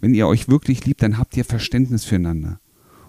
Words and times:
wenn 0.00 0.14
ihr 0.14 0.26
euch 0.26 0.48
wirklich 0.48 0.84
liebt, 0.84 1.02
dann 1.02 1.18
habt 1.18 1.36
ihr 1.36 1.44
Verständnis 1.44 2.04
füreinander. 2.04 2.60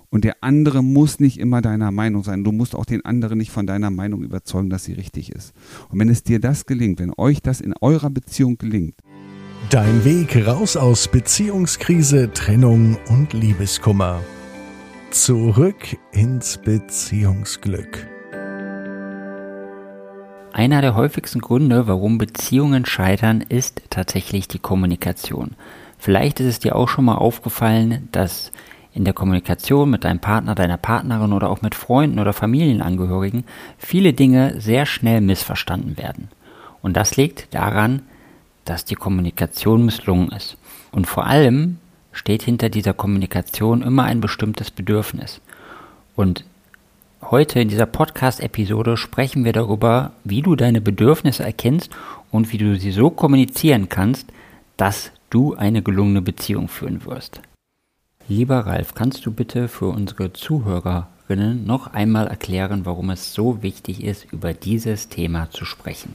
Und 0.09 0.25
der 0.25 0.43
andere 0.43 0.83
muss 0.83 1.19
nicht 1.19 1.39
immer 1.39 1.61
deiner 1.61 1.91
Meinung 1.91 2.23
sein. 2.23 2.43
Du 2.43 2.51
musst 2.51 2.75
auch 2.75 2.85
den 2.85 3.05
anderen 3.05 3.37
nicht 3.37 3.51
von 3.51 3.65
deiner 3.65 3.89
Meinung 3.89 4.23
überzeugen, 4.23 4.69
dass 4.69 4.83
sie 4.83 4.93
richtig 4.93 5.31
ist. 5.31 5.53
Und 5.89 5.99
wenn 5.99 6.09
es 6.09 6.23
dir 6.23 6.39
das 6.39 6.65
gelingt, 6.65 6.99
wenn 6.99 7.13
euch 7.15 7.41
das 7.41 7.61
in 7.61 7.73
eurer 7.79 8.09
Beziehung 8.09 8.57
gelingt, 8.57 8.95
Dein 9.69 10.03
Weg 10.03 10.45
raus 10.45 10.75
aus 10.75 11.07
Beziehungskrise, 11.07 12.33
Trennung 12.33 12.97
und 13.07 13.31
Liebeskummer. 13.31 14.19
Zurück 15.11 15.97
ins 16.11 16.57
Beziehungsglück. 16.57 18.05
Einer 20.51 20.81
der 20.81 20.95
häufigsten 20.95 21.39
Gründe, 21.39 21.87
warum 21.87 22.17
Beziehungen 22.17 22.85
scheitern, 22.85 23.39
ist 23.47 23.81
tatsächlich 23.89 24.49
die 24.49 24.59
Kommunikation. 24.59 25.51
Vielleicht 26.01 26.39
ist 26.39 26.47
es 26.47 26.57
dir 26.57 26.75
auch 26.75 26.89
schon 26.89 27.05
mal 27.05 27.19
aufgefallen, 27.19 28.09
dass 28.11 28.51
in 28.91 29.05
der 29.05 29.13
Kommunikation 29.13 29.87
mit 29.87 30.03
deinem 30.03 30.17
Partner, 30.17 30.55
deiner 30.55 30.77
Partnerin 30.77 31.31
oder 31.31 31.47
auch 31.51 31.61
mit 31.61 31.75
Freunden 31.75 32.17
oder 32.17 32.33
Familienangehörigen 32.33 33.43
viele 33.77 34.13
Dinge 34.13 34.59
sehr 34.59 34.87
schnell 34.87 35.21
missverstanden 35.21 35.99
werden. 35.99 36.29
Und 36.81 36.97
das 36.97 37.17
liegt 37.17 37.53
daran, 37.53 38.01
dass 38.65 38.83
die 38.83 38.95
Kommunikation 38.95 39.85
misslungen 39.85 40.31
ist. 40.31 40.57
Und 40.91 41.05
vor 41.05 41.27
allem 41.27 41.77
steht 42.11 42.41
hinter 42.41 42.69
dieser 42.69 42.95
Kommunikation 42.95 43.83
immer 43.83 44.05
ein 44.05 44.21
bestimmtes 44.21 44.71
Bedürfnis. 44.71 45.39
Und 46.15 46.45
heute 47.21 47.59
in 47.59 47.69
dieser 47.69 47.85
Podcast-Episode 47.85 48.97
sprechen 48.97 49.45
wir 49.45 49.53
darüber, 49.53 50.13
wie 50.23 50.41
du 50.41 50.55
deine 50.55 50.81
Bedürfnisse 50.81 51.43
erkennst 51.43 51.91
und 52.31 52.51
wie 52.51 52.57
du 52.57 52.75
sie 52.79 52.91
so 52.91 53.11
kommunizieren 53.11 53.87
kannst, 53.87 54.31
dass 54.77 55.11
du 55.31 55.55
eine 55.55 55.81
gelungene 55.81 56.21
Beziehung 56.21 56.67
führen 56.67 57.03
wirst. 57.05 57.41
Lieber 58.27 58.59
Ralf, 58.59 58.93
kannst 58.93 59.25
du 59.25 59.31
bitte 59.31 59.67
für 59.67 59.87
unsere 59.87 60.31
Zuhörerinnen 60.31 61.65
noch 61.65 61.87
einmal 61.87 62.27
erklären, 62.27 62.85
warum 62.85 63.09
es 63.09 63.33
so 63.33 63.63
wichtig 63.63 64.03
ist, 64.03 64.31
über 64.31 64.53
dieses 64.53 65.09
Thema 65.09 65.49
zu 65.49 65.65
sprechen? 65.65 66.13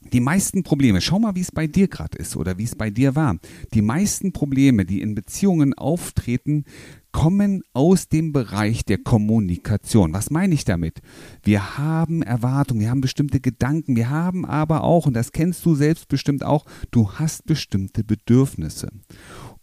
Die 0.00 0.20
meisten 0.20 0.62
Probleme, 0.62 1.00
schau 1.00 1.18
mal, 1.18 1.34
wie 1.34 1.40
es 1.40 1.50
bei 1.50 1.66
dir 1.66 1.88
gerade 1.88 2.16
ist 2.18 2.36
oder 2.36 2.56
wie 2.56 2.64
es 2.64 2.76
bei 2.76 2.88
dir 2.88 3.16
war. 3.16 3.36
Die 3.74 3.82
meisten 3.82 4.32
Probleme, 4.32 4.84
die 4.84 5.00
in 5.00 5.16
Beziehungen 5.16 5.74
auftreten, 5.74 6.64
kommen 7.10 7.62
aus 7.72 8.08
dem 8.08 8.32
Bereich 8.32 8.84
der 8.84 8.98
Kommunikation. 8.98 10.12
Was 10.12 10.30
meine 10.30 10.54
ich 10.54 10.64
damit? 10.64 11.00
Wir 11.42 11.78
haben 11.78 12.22
Erwartungen, 12.22 12.80
wir 12.80 12.90
haben 12.90 13.00
bestimmte 13.00 13.40
Gedanken, 13.40 13.96
wir 13.96 14.08
haben 14.08 14.44
aber 14.44 14.84
auch, 14.84 15.06
und 15.06 15.14
das 15.14 15.32
kennst 15.32 15.66
du 15.66 15.74
selbst 15.74 16.06
bestimmt 16.06 16.44
auch, 16.44 16.64
du 16.92 17.12
hast 17.14 17.44
bestimmte 17.46 18.04
Bedürfnisse. 18.04 18.90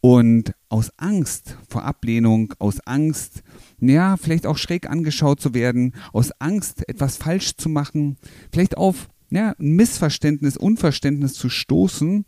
Und 0.02 0.54
aus 0.70 0.92
Angst 0.98 1.58
vor 1.70 1.86
Ablehnung, 1.86 2.54
aus 2.60 2.80
Angst, 2.82 3.42
ja, 3.80 4.18
vielleicht 4.18 4.46
auch 4.46 4.58
schräg 4.58 4.90
angeschaut 4.90 5.40
zu 5.40 5.54
werden, 5.54 5.94
aus 6.12 6.32
Angst, 6.40 6.88
etwas 6.90 7.16
falsch 7.18 7.56
zu 7.56 7.70
machen, 7.70 8.18
vielleicht 8.52 8.78
auf 8.78 9.08
ja, 9.36 9.54
Missverständnis, 9.58 10.56
Unverständnis 10.56 11.34
zu 11.34 11.50
stoßen, 11.50 12.26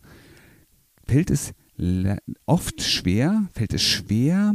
fällt 1.06 1.30
es 1.30 1.52
oft 2.44 2.82
schwer, 2.82 3.48
fällt 3.54 3.72
es 3.72 3.82
schwer, 3.82 4.54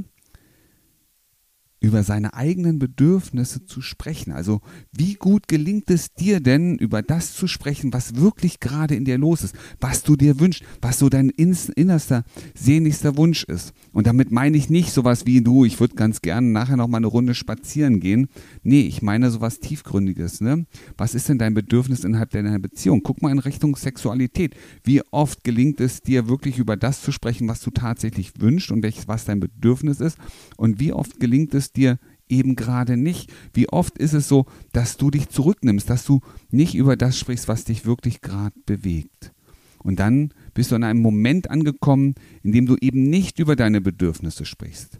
über 1.84 2.04
seine 2.04 2.34
eigenen 2.34 2.80
Bedürfnisse 2.80 3.66
zu 3.66 3.82
sprechen. 3.82 4.32
Also 4.32 4.62
wie 4.94 5.16
gut 5.16 5.50
gelingt 5.50 5.90
es 5.92 6.14
dir 6.14 6.40
denn, 6.40 6.78
über 6.78 7.02
das 7.02 7.36
zu 7.36 7.46
sprechen, 7.46 7.92
was 7.92 8.16
wirklich 8.16 8.62
gerade 8.62 8.96
in 8.96 9.04
dir 9.04 9.18
los 9.18 9.44
ist, 9.44 9.54
was 9.82 10.02
du 10.02 10.16
dir 10.16 10.40
wünschst, 10.40 10.64
was 10.82 10.98
so 10.98 11.10
dein 11.10 11.30
innerster, 11.30 12.24
sehnlichster 12.56 13.18
Wunsch 13.18 13.44
ist. 13.44 13.74
Und 13.92 14.08
damit 14.08 14.32
meine 14.32 14.56
ich 14.56 14.70
nicht 14.70 14.94
sowas 14.94 15.26
wie 15.26 15.42
du, 15.42 15.66
ich 15.66 15.82
würde 15.82 15.96
ganz 15.96 16.22
gerne 16.22 16.48
nachher 16.48 16.78
noch 16.78 16.88
mal 16.88 16.98
eine 16.98 17.08
Runde 17.08 17.36
spazieren 17.36 18.00
gehen. 18.00 18.30
Nee, 18.64 18.84
ich 18.84 19.02
meine 19.02 19.30
sowas 19.30 19.60
tiefgründiges. 19.60 20.40
Ne? 20.40 20.66
Was 20.98 21.14
ist 21.14 21.28
denn 21.28 21.38
dein 21.38 21.54
Bedürfnis 21.54 22.06
innerhalb 22.06 22.30
deiner 22.30 22.58
Beziehung? 22.60 23.02
Guck 23.04 23.22
mal 23.22 23.32
in 23.32 23.40
Richtung 23.40 23.76
Sexualität. 23.76 24.56
Wie 24.86 25.02
oft 25.12 25.44
gelingt 25.44 25.82
es 25.82 26.02
dir 26.02 26.30
wirklich 26.30 26.60
über 26.60 26.78
das 26.78 27.02
zu 27.02 27.12
sprechen, 27.12 27.50
was 27.50 27.60
du 27.60 27.72
tatsächlich 27.72 28.40
wünschst 28.40 28.72
und 28.72 28.84
welches, 28.84 29.10
was 29.10 29.26
dein 29.26 29.42
Bedürfnis 29.42 30.00
ist? 30.00 30.18
Und 30.56 30.80
wie 30.80 30.94
oft 30.94 31.20
gelingt 31.20 31.54
es 31.54 31.73
dir 31.74 32.00
eben 32.30 32.56
gerade 32.56 32.98
nicht? 32.98 33.32
Wie 33.54 33.70
oft 33.70 33.98
ist 33.98 34.14
es 34.14 34.28
so, 34.28 34.46
dass 34.72 34.98
du 34.98 35.12
dich 35.12 35.30
zurücknimmst, 35.30 35.90
dass 35.90 36.06
du 36.06 36.22
nicht 36.50 36.76
über 36.76 36.96
das 36.96 37.18
sprichst, 37.18 37.48
was 37.48 37.66
dich 37.66 37.86
wirklich 37.86 38.22
gerade 38.22 38.56
bewegt? 38.66 39.34
Und 39.84 40.00
dann 40.00 40.34
bist 40.54 40.72
du 40.72 40.76
an 40.76 40.84
einem 40.84 41.02
Moment 41.02 41.50
angekommen, 41.50 42.16
in 42.42 42.54
dem 42.54 42.66
du 42.66 42.78
eben 42.80 43.04
nicht 43.04 43.40
über 43.40 43.56
deine 43.56 43.82
Bedürfnisse 43.82 44.46
sprichst. 44.46 45.00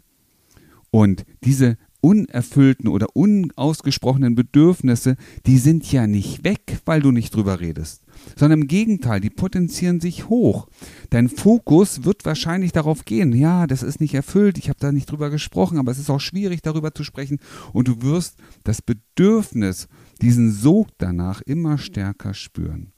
Und 0.90 1.24
diese 1.42 1.78
unerfüllten 2.04 2.88
oder 2.88 3.06
unausgesprochenen 3.14 4.34
Bedürfnisse, 4.34 5.16
die 5.46 5.56
sind 5.56 5.90
ja 5.90 6.06
nicht 6.06 6.44
weg, 6.44 6.80
weil 6.84 7.00
du 7.00 7.10
nicht 7.10 7.34
drüber 7.34 7.60
redest 7.60 8.04
sondern 8.36 8.62
im 8.62 8.68
Gegenteil, 8.68 9.20
die 9.20 9.30
potenzieren 9.30 10.00
sich 10.00 10.28
hoch. 10.28 10.68
Dein 11.10 11.28
Fokus 11.28 12.04
wird 12.04 12.24
wahrscheinlich 12.24 12.72
darauf 12.72 13.04
gehen, 13.04 13.32
ja, 13.32 13.66
das 13.66 13.82
ist 13.82 14.00
nicht 14.00 14.14
erfüllt, 14.14 14.58
ich 14.58 14.68
habe 14.68 14.78
da 14.80 14.92
nicht 14.92 15.10
drüber 15.10 15.30
gesprochen, 15.30 15.78
aber 15.78 15.92
es 15.92 15.98
ist 15.98 16.10
auch 16.10 16.20
schwierig 16.20 16.62
darüber 16.62 16.94
zu 16.94 17.04
sprechen 17.04 17.38
und 17.72 17.88
du 17.88 18.02
wirst 18.02 18.36
das 18.62 18.82
Bedürfnis, 18.82 19.88
diesen 20.22 20.52
Sog 20.52 20.88
danach 20.98 21.42
immer 21.42 21.78
stärker 21.78 22.34
spüren. 22.34 22.92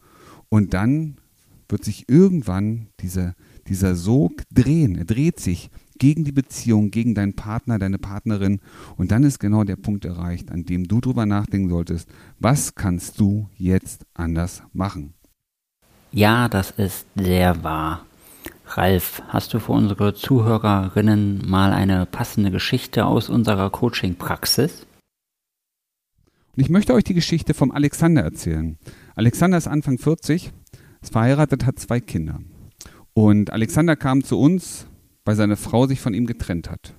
Und 0.48 0.74
dann 0.74 1.16
wird 1.68 1.84
sich 1.84 2.08
irgendwann 2.08 2.88
dieser, 3.00 3.34
dieser 3.68 3.96
Sog 3.96 4.42
drehen, 4.52 4.96
er 4.96 5.04
dreht 5.04 5.40
sich 5.40 5.70
gegen 5.98 6.24
die 6.24 6.32
Beziehung, 6.32 6.90
gegen 6.90 7.14
deinen 7.14 7.34
Partner, 7.34 7.78
deine 7.78 7.98
Partnerin. 7.98 8.60
Und 8.96 9.10
dann 9.10 9.24
ist 9.24 9.38
genau 9.38 9.64
der 9.64 9.76
Punkt 9.76 10.04
erreicht, 10.04 10.50
an 10.50 10.64
dem 10.64 10.88
du 10.88 11.00
drüber 11.00 11.26
nachdenken 11.26 11.68
solltest, 11.68 12.08
was 12.38 12.74
kannst 12.74 13.20
du 13.20 13.48
jetzt 13.56 14.06
anders 14.14 14.62
machen? 14.72 15.14
Ja, 16.12 16.48
das 16.48 16.70
ist 16.70 17.06
sehr 17.14 17.62
wahr. 17.62 18.06
Ralf, 18.68 19.22
hast 19.28 19.54
du 19.54 19.60
für 19.60 19.72
unsere 19.72 20.14
Zuhörerinnen 20.14 21.42
mal 21.48 21.72
eine 21.72 22.04
passende 22.04 22.50
Geschichte 22.50 23.06
aus 23.06 23.28
unserer 23.28 23.70
Coaching-Praxis? 23.70 24.86
Und 26.56 26.62
ich 26.62 26.70
möchte 26.70 26.94
euch 26.94 27.04
die 27.04 27.14
Geschichte 27.14 27.54
vom 27.54 27.70
Alexander 27.70 28.22
erzählen. 28.22 28.78
Alexander 29.14 29.58
ist 29.58 29.68
Anfang 29.68 29.98
40, 29.98 30.52
ist 31.00 31.12
verheiratet, 31.12 31.66
hat 31.66 31.78
zwei 31.78 32.00
Kinder. 32.00 32.40
Und 33.12 33.52
Alexander 33.52 33.94
kam 33.94 34.24
zu 34.24 34.38
uns 34.38 34.86
weil 35.26 35.36
seine 35.36 35.56
Frau 35.56 35.86
sich 35.86 36.00
von 36.00 36.14
ihm 36.14 36.24
getrennt 36.24 36.70
hat. 36.70 36.94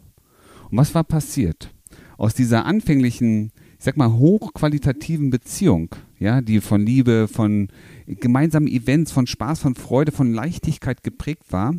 Und 0.70 0.78
was 0.78 0.94
war 0.94 1.04
passiert? 1.04 1.74
Aus 2.18 2.36
dieser 2.36 2.66
anfänglichen, 2.66 3.52
ich 3.80 3.86
sag 3.86 3.98
mal, 3.98 4.12
hochqualitativen 4.12 5.30
Beziehung, 5.30 5.96
ja, 6.20 6.42
die 6.42 6.62
von 6.62 6.86
Liebe, 6.86 7.28
von 7.28 7.70
gemeinsamen 8.06 8.68
Events, 8.68 9.12
von 9.12 9.26
Spaß, 9.28 9.60
von 9.60 9.76
Freude, 9.76 10.12
von 10.12 10.34
Leichtigkeit 10.34 11.04
geprägt 11.04 11.52
war, 11.52 11.74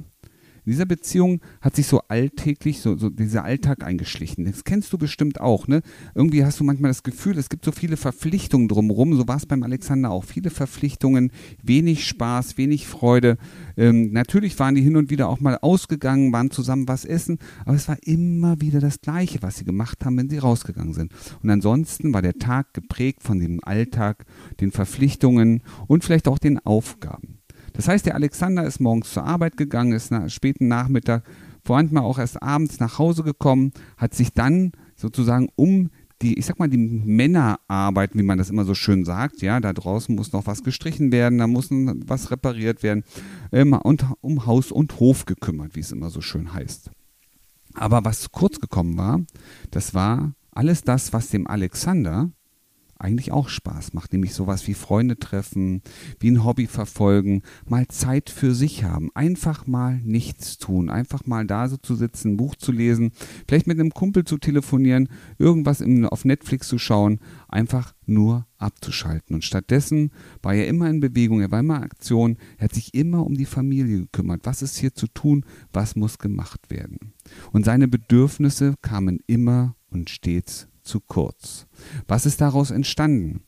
in 0.68 0.72
dieser 0.72 0.84
Beziehung 0.84 1.40
hat 1.62 1.76
sich 1.76 1.86
so 1.86 2.02
alltäglich, 2.08 2.82
so, 2.82 2.94
so 2.98 3.08
dieser 3.08 3.42
Alltag 3.42 3.82
eingeschlichen. 3.82 4.44
Das 4.44 4.64
kennst 4.64 4.92
du 4.92 4.98
bestimmt 4.98 5.40
auch, 5.40 5.66
ne? 5.66 5.80
Irgendwie 6.14 6.44
hast 6.44 6.60
du 6.60 6.64
manchmal 6.64 6.90
das 6.90 7.02
Gefühl, 7.02 7.38
es 7.38 7.48
gibt 7.48 7.64
so 7.64 7.72
viele 7.72 7.96
Verpflichtungen 7.96 8.68
drumherum. 8.68 9.16
So 9.16 9.26
war 9.26 9.38
es 9.38 9.46
beim 9.46 9.62
Alexander 9.62 10.10
auch. 10.10 10.24
Viele 10.24 10.50
Verpflichtungen, 10.50 11.32
wenig 11.62 12.06
Spaß, 12.06 12.58
wenig 12.58 12.86
Freude. 12.86 13.38
Ähm, 13.78 14.12
natürlich 14.12 14.58
waren 14.58 14.74
die 14.74 14.82
hin 14.82 14.98
und 14.98 15.08
wieder 15.08 15.30
auch 15.30 15.40
mal 15.40 15.56
ausgegangen, 15.56 16.34
waren 16.34 16.50
zusammen 16.50 16.86
was 16.86 17.06
essen, 17.06 17.38
aber 17.64 17.76
es 17.76 17.88
war 17.88 17.96
immer 18.02 18.60
wieder 18.60 18.80
das 18.80 19.00
Gleiche, 19.00 19.38
was 19.40 19.56
sie 19.56 19.64
gemacht 19.64 20.04
haben, 20.04 20.18
wenn 20.18 20.28
sie 20.28 20.36
rausgegangen 20.36 20.92
sind. 20.92 21.12
Und 21.42 21.48
ansonsten 21.48 22.12
war 22.12 22.20
der 22.20 22.34
Tag 22.34 22.74
geprägt 22.74 23.22
von 23.22 23.40
dem 23.40 23.64
Alltag, 23.64 24.26
den 24.60 24.70
Verpflichtungen 24.70 25.62
und 25.86 26.04
vielleicht 26.04 26.28
auch 26.28 26.38
den 26.38 26.58
Aufgaben. 26.58 27.37
Das 27.78 27.86
heißt, 27.86 28.06
der 28.06 28.16
Alexander 28.16 28.64
ist 28.64 28.80
morgens 28.80 29.12
zur 29.12 29.22
Arbeit 29.22 29.56
gegangen, 29.56 29.92
ist 29.92 30.10
nach 30.10 30.28
späten 30.30 30.66
Nachmittag, 30.66 31.22
vorhandmal 31.64 32.02
auch 32.02 32.18
erst 32.18 32.42
abends 32.42 32.80
nach 32.80 32.98
Hause 32.98 33.22
gekommen, 33.22 33.70
hat 33.96 34.14
sich 34.14 34.32
dann 34.32 34.72
sozusagen 34.96 35.48
um 35.54 35.90
die, 36.20 36.36
ich 36.36 36.46
sag 36.46 36.58
mal, 36.58 36.68
die 36.68 36.76
Männerarbeit, 36.76 38.16
wie 38.16 38.24
man 38.24 38.36
das 38.36 38.50
immer 38.50 38.64
so 38.64 38.74
schön 38.74 39.04
sagt, 39.04 39.42
ja, 39.42 39.60
da 39.60 39.72
draußen 39.72 40.12
muss 40.12 40.32
noch 40.32 40.48
was 40.48 40.64
gestrichen 40.64 41.12
werden, 41.12 41.38
da 41.38 41.46
muss 41.46 41.68
was 41.70 42.32
repariert 42.32 42.82
werden, 42.82 43.04
ähm, 43.52 43.74
und 43.74 44.04
um 44.22 44.44
Haus 44.44 44.72
und 44.72 44.98
Hof 44.98 45.24
gekümmert, 45.24 45.76
wie 45.76 45.80
es 45.80 45.92
immer 45.92 46.10
so 46.10 46.20
schön 46.20 46.52
heißt. 46.52 46.90
Aber 47.74 48.04
was 48.04 48.32
kurz 48.32 48.58
gekommen 48.58 48.96
war, 48.96 49.20
das 49.70 49.94
war 49.94 50.32
alles 50.50 50.82
das, 50.82 51.12
was 51.12 51.28
dem 51.28 51.46
Alexander 51.46 52.32
eigentlich 52.98 53.32
auch 53.32 53.48
Spaß 53.48 53.92
macht, 53.92 54.12
nämlich 54.12 54.34
sowas 54.34 54.66
wie 54.66 54.74
Freunde 54.74 55.18
treffen, 55.18 55.82
wie 56.18 56.30
ein 56.30 56.44
Hobby 56.44 56.66
verfolgen, 56.66 57.42
mal 57.66 57.86
Zeit 57.88 58.30
für 58.30 58.54
sich 58.54 58.84
haben, 58.84 59.10
einfach 59.14 59.66
mal 59.66 60.00
nichts 60.04 60.58
tun, 60.58 60.90
einfach 60.90 61.26
mal 61.26 61.46
da 61.46 61.68
so 61.68 61.76
zu 61.76 61.94
sitzen, 61.94 62.32
ein 62.32 62.36
Buch 62.36 62.56
zu 62.56 62.72
lesen, 62.72 63.12
vielleicht 63.46 63.66
mit 63.66 63.78
einem 63.78 63.90
Kumpel 63.90 64.24
zu 64.24 64.38
telefonieren, 64.38 65.08
irgendwas 65.38 65.80
im, 65.80 66.06
auf 66.06 66.24
Netflix 66.24 66.68
zu 66.68 66.78
schauen, 66.78 67.20
einfach 67.48 67.94
nur 68.06 68.46
abzuschalten. 68.58 69.34
Und 69.34 69.44
stattdessen 69.44 70.10
war 70.42 70.54
er 70.54 70.66
immer 70.66 70.90
in 70.90 71.00
Bewegung, 71.00 71.40
er 71.40 71.50
war 71.50 71.60
immer 71.60 71.76
in 71.76 71.84
Aktion, 71.84 72.36
er 72.56 72.64
hat 72.64 72.74
sich 72.74 72.94
immer 72.94 73.24
um 73.24 73.34
die 73.34 73.44
Familie 73.44 74.00
gekümmert. 74.00 74.40
Was 74.44 74.62
ist 74.62 74.76
hier 74.76 74.94
zu 74.94 75.06
tun? 75.06 75.44
Was 75.72 75.96
muss 75.96 76.18
gemacht 76.18 76.70
werden? 76.70 77.14
Und 77.52 77.64
seine 77.64 77.88
Bedürfnisse 77.88 78.74
kamen 78.82 79.20
immer 79.26 79.76
und 79.90 80.10
stets 80.10 80.67
zu 80.88 81.00
kurz. 81.00 81.66
Was 82.08 82.26
ist 82.26 82.40
daraus 82.40 82.70
entstanden? 82.70 83.44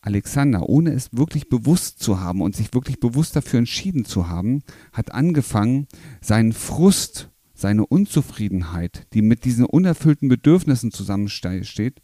Alexander, 0.00 0.68
ohne 0.68 0.92
es 0.92 1.10
wirklich 1.12 1.48
bewusst 1.48 2.00
zu 2.00 2.20
haben 2.20 2.40
und 2.40 2.54
sich 2.54 2.72
wirklich 2.72 3.00
bewusst 3.00 3.34
dafür 3.36 3.58
entschieden 3.58 4.04
zu 4.04 4.28
haben, 4.28 4.62
hat 4.92 5.12
angefangen, 5.12 5.86
seinen 6.20 6.52
Frust, 6.52 7.30
seine 7.54 7.84
Unzufriedenheit, 7.86 9.06
die 9.12 9.22
mit 9.22 9.44
diesen 9.44 9.64
unerfüllten 9.64 10.28
Bedürfnissen 10.28 10.92
zusammensteht, 10.92 12.02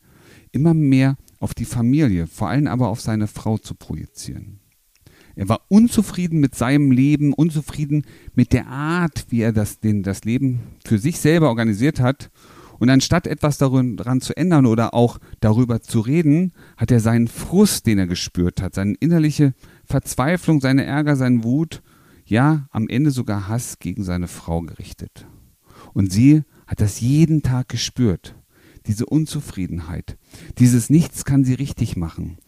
immer 0.50 0.75
mehr 0.75 1.16
auf 1.38 1.55
die 1.55 1.64
Familie, 1.64 2.26
vor 2.26 2.49
allem 2.49 2.66
aber 2.66 2.88
auf 2.88 3.00
seine 3.00 3.26
Frau 3.26 3.58
zu 3.58 3.75
projizieren. 3.75 4.61
Er 5.37 5.49
war 5.49 5.62
unzufrieden 5.69 6.40
mit 6.40 6.55
seinem 6.55 6.90
Leben, 6.90 7.32
unzufrieden 7.32 8.05
mit 8.34 8.52
der 8.52 8.66
Art, 8.66 9.26
wie 9.31 9.40
er 9.40 9.52
das, 9.52 9.81
den, 9.81 10.02
das 10.02 10.25
Leben 10.25 10.61
für 10.84 10.99
sich 10.99 11.19
selber 11.19 11.49
organisiert 11.49 12.00
hat 12.00 12.31
und 12.79 12.91
anstatt 12.91 13.26
etwas 13.26 13.59
daran 13.59 14.21
zu 14.21 14.37
ändern 14.37 14.67
oder 14.67 14.94
auch 14.94 15.19
darüber 15.41 15.81
zu 15.81 16.00
reden, 16.00 16.53
hat 16.76 16.91
er 16.91 17.00
seinen 17.00 17.29
Frust, 17.29 17.87
den 17.87 17.99
er 17.99 18.06
gespürt 18.06 18.62
hat, 18.62 18.75
seine 18.75 18.94
innerliche 18.94 19.55
Verzweiflung, 19.85 20.61
seine 20.61 20.85
Ärger, 20.85 21.17
seinen 21.17 21.44
Wut, 21.44 21.82
ja, 22.25 22.67
am 22.71 22.88
Ende 22.88 23.11
sogar 23.11 23.49
Hass 23.49 23.79
gegen 23.79 24.03
seine 24.03 24.29
Frau 24.29 24.62
gerichtet. 24.62 25.26
Und 25.93 26.12
sie 26.12 26.43
hat 26.67 26.81
das 26.81 27.00
jeden 27.00 27.43
Tag 27.43 27.69
gespürt, 27.69 28.35
diese 28.87 29.06
Unzufriedenheit, 29.06 30.17
dieses 30.59 30.91
Nichts 30.91 31.25
kann 31.25 31.44
sie 31.44 31.55
richtig 31.55 31.97
machen. 31.97 32.38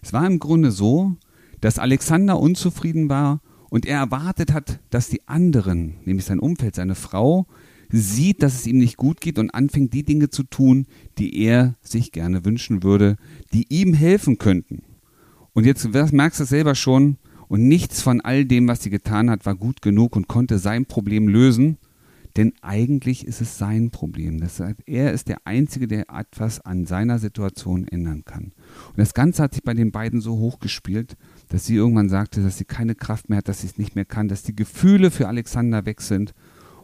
Es 0.00 0.12
war 0.12 0.26
im 0.26 0.38
Grunde 0.38 0.70
so, 0.70 1.16
dass 1.60 1.78
Alexander 1.78 2.38
unzufrieden 2.40 3.08
war 3.08 3.40
und 3.70 3.86
er 3.86 3.98
erwartet 3.98 4.52
hat, 4.52 4.80
dass 4.90 5.08
die 5.08 5.26
anderen, 5.28 5.98
nämlich 6.04 6.26
sein 6.26 6.40
Umfeld, 6.40 6.74
seine 6.74 6.94
Frau, 6.94 7.46
sieht, 8.00 8.42
dass 8.42 8.54
es 8.54 8.66
ihm 8.66 8.78
nicht 8.78 8.96
gut 8.96 9.20
geht 9.20 9.38
und 9.38 9.50
anfängt, 9.50 9.92
die 9.92 10.04
Dinge 10.04 10.30
zu 10.30 10.44
tun, 10.44 10.86
die 11.18 11.42
er 11.44 11.74
sich 11.82 12.12
gerne 12.12 12.44
wünschen 12.44 12.82
würde, 12.82 13.16
die 13.52 13.66
ihm 13.68 13.94
helfen 13.94 14.38
könnten. 14.38 14.82
Und 15.52 15.66
jetzt 15.66 15.86
merkst 15.92 16.40
du 16.40 16.44
es 16.44 16.48
selber 16.48 16.74
schon, 16.74 17.18
und 17.52 17.68
nichts 17.68 18.00
von 18.00 18.22
all 18.22 18.46
dem, 18.46 18.66
was 18.66 18.82
sie 18.82 18.88
getan 18.88 19.28
hat, 19.28 19.44
war 19.44 19.54
gut 19.54 19.82
genug 19.82 20.16
und 20.16 20.26
konnte 20.26 20.58
sein 20.58 20.86
Problem 20.86 21.28
lösen, 21.28 21.76
denn 22.38 22.54
eigentlich 22.62 23.26
ist 23.26 23.42
es 23.42 23.58
sein 23.58 23.90
Problem. 23.90 24.40
Das 24.40 24.58
heißt, 24.58 24.80
er 24.86 25.12
ist 25.12 25.28
der 25.28 25.46
Einzige, 25.46 25.86
der 25.86 26.06
etwas 26.08 26.62
an 26.62 26.86
seiner 26.86 27.18
Situation 27.18 27.86
ändern 27.86 28.24
kann. 28.24 28.52
Und 28.88 28.96
das 28.98 29.12
Ganze 29.12 29.42
hat 29.42 29.52
sich 29.52 29.62
bei 29.62 29.74
den 29.74 29.92
beiden 29.92 30.22
so 30.22 30.38
hochgespielt, 30.38 31.18
dass 31.50 31.66
sie 31.66 31.74
irgendwann 31.74 32.08
sagte, 32.08 32.42
dass 32.42 32.56
sie 32.56 32.64
keine 32.64 32.94
Kraft 32.94 33.28
mehr 33.28 33.36
hat, 33.36 33.48
dass 33.48 33.60
sie 33.60 33.66
es 33.66 33.76
nicht 33.76 33.96
mehr 33.96 34.06
kann, 34.06 34.28
dass 34.28 34.42
die 34.42 34.56
Gefühle 34.56 35.10
für 35.10 35.28
Alexander 35.28 35.84
weg 35.84 36.00
sind 36.00 36.32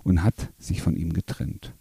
und 0.08 0.24
hat 0.24 0.52
sich 0.58 0.82
von 0.82 0.96
ihm 0.96 1.12
getrennt. 1.12 1.74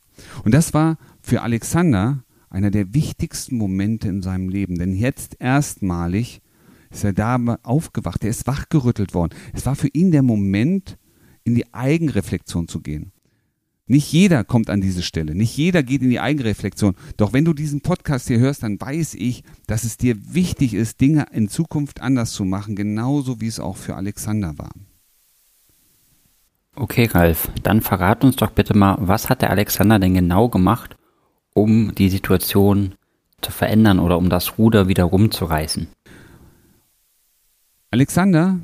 Und 0.44 0.54
das 0.54 0.74
war 0.74 0.98
für 1.22 1.42
Alexander 1.42 2.24
einer 2.50 2.72
der 2.72 2.94
wichtigsten 2.94 3.58
Momente 3.58 4.08
in 4.08 4.22
seinem 4.22 4.50
Leben, 4.50 4.78
denn 4.78 4.96
jetzt 4.96 5.38
erstmalig 5.40 6.42
ist 6.90 7.04
er 7.04 7.14
da 7.14 7.38
aufgewacht, 7.64 8.24
er 8.24 8.30
ist 8.30 8.48
wachgerüttelt 8.48 9.14
worden. 9.14 9.36
Es 9.54 9.66
war 9.66 9.76
für 9.76 9.90
ihn 9.90 10.12
der 10.12 10.24
Moment, 10.24 10.98
in 11.44 11.56
die 11.56 11.74
Eigenreflexion 11.74 12.68
zu 12.68 12.82
gehen. 12.82 13.12
Nicht 13.90 14.12
jeder 14.12 14.44
kommt 14.44 14.70
an 14.70 14.82
diese 14.82 15.02
Stelle, 15.02 15.34
nicht 15.34 15.56
jeder 15.56 15.82
geht 15.82 16.02
in 16.02 16.10
die 16.10 16.20
Eigenreflexion. 16.20 16.96
Doch 17.16 17.32
wenn 17.32 17.46
du 17.46 17.54
diesen 17.54 17.80
Podcast 17.80 18.28
hier 18.28 18.40
hörst, 18.40 18.64
dann 18.64 18.82
weiß 18.82 19.14
ich, 19.14 19.44
dass 19.66 19.86
es 19.86 19.96
dir 19.96 20.18
wichtig 20.34 20.74
ist, 20.74 21.00
Dinge 21.00 21.28
in 21.32 21.48
Zukunft 21.48 22.02
anders 22.02 22.34
zu 22.34 22.44
machen, 22.44 22.76
genauso 22.76 23.40
wie 23.40 23.48
es 23.48 23.62
auch 23.62 23.78
für 23.78 23.96
Alexander 23.96 24.58
war. 24.58 24.72
Okay, 26.80 27.06
Ralf, 27.06 27.50
dann 27.64 27.82
verrat 27.82 28.24
uns 28.24 28.36
doch 28.36 28.52
bitte 28.52 28.78
mal, 28.78 28.98
was 29.00 29.30
hat 29.30 29.42
der 29.42 29.50
Alexander 29.50 29.98
denn 29.98 30.14
genau 30.14 30.48
gemacht, 30.48 30.96
um 31.56 31.96
die 31.96 32.10
Situation 32.10 32.94
zu 33.42 33.52
verändern 33.52 33.98
oder 33.98 34.16
um 34.20 34.30
das 34.30 34.60
Ruder 34.60 34.88
wieder 34.88 35.06
rumzureißen? 35.06 35.88
Alexander 37.90 38.60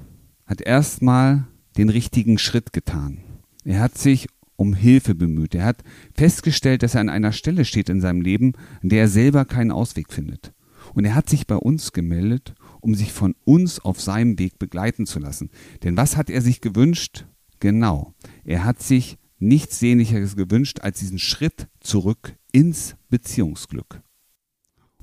hat 0.46 0.62
erstmal 0.62 1.46
den 1.76 1.90
richtigen 1.90 2.38
Schritt 2.38 2.72
getan. 2.72 3.24
Er 3.64 3.80
hat 3.80 3.98
sich 3.98 4.28
um 4.58 4.76
Hilfe 4.76 5.16
bemüht. 5.16 5.56
Er 5.56 5.66
hat 5.66 5.84
festgestellt, 6.14 6.84
dass 6.84 6.94
er 6.94 7.02
an 7.02 7.10
einer 7.10 7.32
Stelle 7.32 7.66
steht 7.66 7.90
in 7.90 8.00
seinem 8.00 8.22
Leben, 8.22 8.54
an 8.84 8.90
der 8.90 9.02
er 9.02 9.08
selber 9.08 9.44
keinen 9.44 9.72
Ausweg 9.72 10.14
findet. 10.14 10.54
Und 10.94 11.06
er 11.06 11.16
hat 11.16 11.30
sich 11.30 11.48
bei 11.48 11.56
uns 11.56 11.94
gemeldet, 11.94 12.54
um 12.80 12.94
sich 12.94 13.12
von 13.12 13.34
uns 13.44 13.80
auf 13.80 14.00
seinem 14.00 14.38
Weg 14.38 14.60
begleiten 14.60 15.08
zu 15.08 15.18
lassen. 15.18 15.50
Denn 15.82 15.98
was 15.98 16.16
hat 16.16 16.30
er 16.30 16.44
sich 16.44 16.62
gewünscht? 16.62 17.26
Genau. 17.64 18.14
Er 18.44 18.66
hat 18.66 18.84
sich 18.84 19.18
nichts 19.40 19.80
Sehnlicheres 19.80 20.36
gewünscht 20.36 20.82
als 20.82 21.00
diesen 21.00 21.18
Schritt 21.18 21.70
zurück 21.80 22.36
ins 22.52 22.98
Beziehungsglück. 23.10 24.02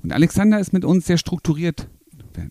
Und 0.03 0.13
Alexander 0.13 0.59
ist 0.59 0.71
mit 0.71 0.85
uns 0.85 1.07
sehr 1.07 1.17
strukturiert 1.17 1.89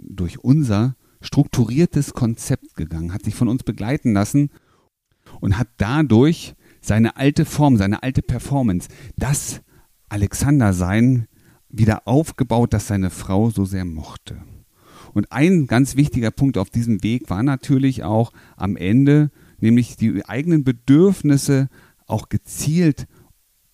durch 0.01 0.41
unser 0.41 0.97
strukturiertes 1.21 2.13
Konzept 2.13 2.75
gegangen, 2.75 3.13
hat 3.13 3.23
sich 3.23 3.37
von 3.37 3.47
uns 3.47 3.63
begleiten 3.63 4.13
lassen 4.13 4.51
und 5.41 5.59
hat 5.59 5.69
dadurch 5.77 6.57
seine 6.81 7.17
alte 7.17 7.45
Form, 7.45 7.77
seine 7.77 8.03
alte 8.03 8.23
Performance, 8.23 8.89
das 9.17 9.61
Alexander-Sein 10.09 11.29
wieder 11.69 12.09
aufgebaut, 12.09 12.73
das 12.73 12.89
seine 12.89 13.11
Frau 13.11 13.51
so 13.51 13.65
sehr 13.65 13.85
mochte. 13.85 14.43
Und 15.15 15.31
ein 15.31 15.69
ganz 15.69 15.95
wichtiger 15.95 16.33
Punkt 16.33 16.59
auf 16.59 16.69
diesem 16.69 17.05
Weg 17.05 17.31
war 17.31 17.45
natürlich 17.45 18.03
auch 18.03 18.33
am 18.57 18.77
Ende 18.77 19.31
nämlich 19.61 19.97
die 19.97 20.25
eigenen 20.25 20.65
Bedürfnisse 20.65 21.69
auch 22.07 22.29
gezielt 22.29 23.07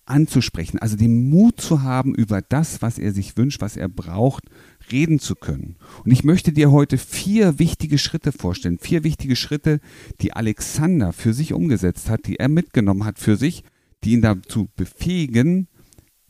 anzusprechen, 0.07 0.79
also 0.79 0.95
den 0.95 1.29
Mut 1.29 1.59
zu 1.59 1.81
haben, 1.81 2.15
über 2.15 2.41
das, 2.41 2.81
was 2.81 2.97
er 2.97 3.11
sich 3.11 3.37
wünscht, 3.37 3.61
was 3.61 3.77
er 3.77 3.89
braucht, 3.89 4.45
reden 4.91 5.19
zu 5.19 5.35
können. 5.35 5.75
Und 6.05 6.11
ich 6.11 6.23
möchte 6.23 6.53
dir 6.53 6.71
heute 6.71 6.97
vier 6.97 7.59
wichtige 7.59 7.97
Schritte 7.97 8.31
vorstellen, 8.31 8.79
vier 8.79 9.03
wichtige 9.03 9.35
Schritte, 9.35 9.79
die 10.21 10.33
Alexander 10.33 11.11
für 11.11 11.33
sich 11.33 11.53
umgesetzt 11.53 12.09
hat, 12.09 12.25
die 12.25 12.37
er 12.37 12.47
mitgenommen 12.47 13.05
hat 13.05 13.19
für 13.19 13.35
sich, 13.35 13.63
die 14.03 14.13
ihn 14.13 14.21
dazu 14.21 14.69
befähigen, 14.75 15.67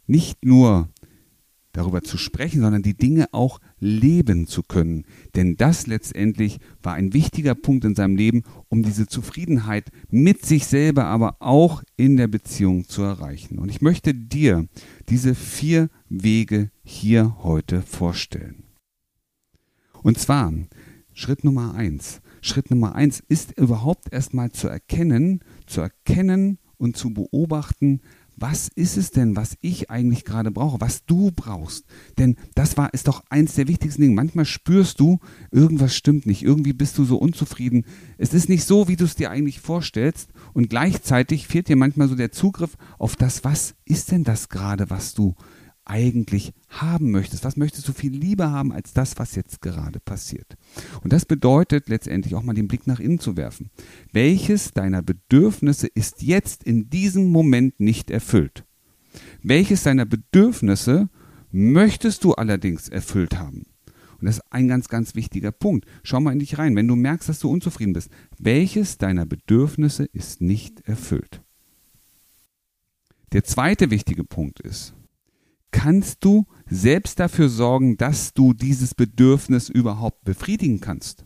nicht 0.07 0.44
nur 0.44 0.89
darüber 1.78 2.02
zu 2.02 2.18
sprechen, 2.18 2.62
sondern 2.62 2.82
die 2.82 2.98
Dinge 2.98 3.28
auch 3.34 3.60
leben 3.80 4.48
zu 4.48 4.64
können. 4.64 5.06
Denn 5.36 5.58
das 5.58 5.86
letztendlich 5.86 6.60
war 6.82 6.96
ein 6.96 7.14
wichtiger 7.14 7.54
Punkt 7.54 7.86
in 7.86 7.94
seinem 7.94 8.16
Leben, 8.16 8.44
um 8.68 8.82
diese 8.82 9.08
Zufriedenheit 9.08 9.90
mit 10.10 10.44
sich 10.44 10.66
selber, 10.66 11.06
aber 11.06 11.38
auch 11.40 11.84
in 11.96 12.18
der 12.18 12.28
Beziehung 12.28 12.88
zu 12.88 13.04
erreichen. 13.04 13.60
Und 13.60 13.69
ich 13.69 13.81
möchte 13.81 14.16
dir 14.16 14.68
diese 15.07 15.36
vier 15.36 15.90
Wege 16.10 16.72
hier 16.84 17.38
heute 17.44 17.84
vorstellen. 17.84 18.64
Und 20.02 20.18
zwar 20.18 20.52
Schritt 21.14 21.44
Nummer 21.44 21.76
eins. 21.76 22.22
Schritt 22.42 22.72
Nummer 22.72 22.96
eins 22.96 23.22
ist 23.28 23.57
überhaupt 23.57 24.12
erstmal 24.12 24.52
zu 24.52 24.68
erkennen, 24.68 25.42
zu 25.68 25.81
erkennen 25.81 26.57
und 26.78 26.98
zu 26.98 27.14
beobachten, 27.14 28.02
was 28.38 28.70
ist 28.76 28.98
es 28.98 29.10
denn, 29.10 29.36
was 29.36 29.58
ich 29.62 29.90
eigentlich 29.90 30.24
gerade 30.24 30.52
brauche, 30.52 30.80
was 30.80 31.04
du 31.06 31.32
brauchst? 31.36 31.86
Denn 32.20 32.36
das 32.54 32.78
war, 32.78 32.94
ist 32.94 33.08
doch 33.08 33.24
eins 33.30 33.56
der 33.56 33.68
wichtigsten 33.68 34.04
Dinge. 34.04 34.14
Manchmal 34.14 34.46
spürst 34.46 35.00
du, 35.00 35.20
irgendwas 35.52 35.96
stimmt 35.96 36.28
nicht, 36.28 36.44
irgendwie 36.44 36.74
bist 36.74 36.98
du 37.00 37.04
so 37.04 37.18
unzufrieden. 37.18 37.86
Es 38.18 38.34
ist 38.34 38.48
nicht 38.48 38.64
so, 38.64 38.88
wie 38.88 38.96
du 38.96 39.06
es 39.06 39.16
dir 39.16 39.32
eigentlich 39.32 39.60
vorstellst 39.60 40.30
und 40.54 40.70
gleichzeitig 40.70 41.48
fehlt 41.48 41.68
dir 41.68 41.76
manchmal 41.76 42.08
so 42.08 42.16
der 42.16 42.32
Zugriff 42.32 42.78
auf 43.00 43.16
das, 43.16 43.44
was 43.44 43.74
ist 43.86 44.12
denn 44.12 44.24
das 44.24 44.50
gerade, 44.50 44.90
was 44.92 45.16
du 45.16 45.36
eigentlich 45.90 46.54
haben 46.70 47.12
möchtest. 47.12 47.44
Was 47.44 47.58
möchtest 47.58 47.88
du 47.88 47.94
viel 47.94 48.12
lieber 48.12 48.52
haben 48.52 48.72
als 48.72 48.94
das, 48.94 49.18
was 49.18 49.36
jetzt 49.36 49.62
gerade 49.62 50.00
passiert? 50.00 50.58
Und 51.04 51.14
das 51.14 51.26
bedeutet 51.26 51.90
letztendlich 51.90 52.36
auch 52.36 52.44
mal 52.44 52.54
den 52.54 52.68
Blick 52.68 52.88
nach 52.88 53.00
innen 53.00 53.20
zu 53.20 53.38
werfen. 53.38 53.70
Welches 54.12 54.74
deiner 54.74 55.02
Bedürfnisse 55.02 55.88
ist 55.88 56.22
jetzt 56.22 56.64
in 56.64 56.90
diesem 56.90 57.32
Moment 57.32 57.80
nicht 57.80 58.12
erfüllt? 58.12 58.66
Welches 59.42 59.84
deiner 59.84 60.06
Bedürfnisse 60.06 61.10
möchtest 61.52 62.24
du 62.24 62.34
allerdings 62.34 62.90
erfüllt 62.90 63.38
haben? 63.38 63.66
Und 64.20 64.26
das 64.26 64.38
ist 64.38 64.52
ein 64.52 64.68
ganz, 64.68 64.90
ganz 64.90 65.16
wichtiger 65.16 65.52
Punkt. 65.52 65.86
Schau 66.04 66.20
mal 66.20 66.34
in 66.34 66.40
dich 66.40 66.58
rein, 66.58 66.76
wenn 66.76 66.88
du 66.88 66.96
merkst, 66.96 67.30
dass 67.30 67.40
du 67.40 67.50
unzufrieden 67.50 67.94
bist. 67.94 68.10
Welches 68.40 68.98
deiner 68.98 69.26
Bedürfnisse 69.26 70.06
ist 70.06 70.42
nicht 70.42 70.82
erfüllt? 70.88 71.42
Der 73.34 73.44
zweite 73.44 73.92
wichtige 73.92 74.24
Punkt 74.24 74.60
ist, 74.62 74.94
kannst 75.78 76.26
du 76.26 76.48
selbst 76.68 77.19
dafür 77.19 77.50
sorgen, 77.50 77.98
dass 77.98 78.34
du 78.34 78.54
dieses 78.54 78.96
Bedürfnis 78.96 79.69
überhaupt 79.69 80.24
befriedigen 80.24 80.80
kannst? 80.80 81.24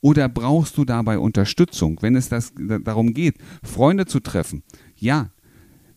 Oder 0.00 0.28
brauchst 0.28 0.78
du 0.78 0.84
dabei 0.84 1.18
Unterstützung, 1.18 1.98
wenn 2.00 2.14
es 2.14 2.28
das, 2.28 2.52
darum 2.84 3.14
geht, 3.14 3.38
Freunde 3.64 4.06
zu 4.06 4.20
treffen? 4.20 4.62
Ja, 4.94 5.30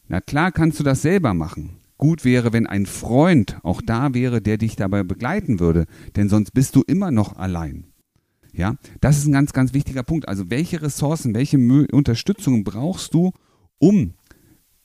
na 0.08 0.22
klar 0.22 0.52
kannst 0.52 0.80
du 0.80 0.84
das 0.84 1.04
selber 1.04 1.36
machen. 1.36 1.78
Gut 1.98 2.26
wäre, 2.26 2.52
wenn 2.52 2.66
ein 2.66 2.88
Freund 2.88 3.60
auch 3.62 3.80
da 3.80 4.16
wäre, 4.16 4.42
der 4.42 4.58
dich 4.58 4.76
dabei 4.76 5.04
begleiten 5.04 5.60
würde, 5.60 5.86
denn 6.16 6.30
sonst 6.30 6.52
bist 6.52 6.76
du 6.76 6.82
immer 6.82 7.12
noch 7.12 7.36
allein. 7.36 7.86
Ja, 8.54 8.76
das 9.02 9.20
ist 9.20 9.28
ein 9.28 9.34
ganz, 9.34 9.54
ganz 9.54 9.74
wichtiger 9.74 10.02
Punkt. 10.02 10.28
Also 10.28 10.50
welche 10.50 10.82
Ressourcen, 10.82 11.36
welche 11.36 11.60
Unterstützung 11.92 12.64
brauchst 12.64 13.14
du, 13.14 13.34
um 13.78 14.16